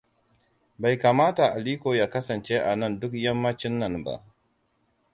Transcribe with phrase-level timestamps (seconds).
[0.79, 4.23] Bai kamata Aliko ya kasance anan duk yammacin nan ba.